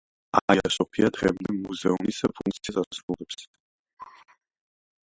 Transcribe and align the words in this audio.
აია-სოფია 0.53 1.09
დღემდე 1.17 1.55
მუზეუმის 1.59 2.23
ფუნქციას 2.41 2.81
ასრულებს. 2.85 3.47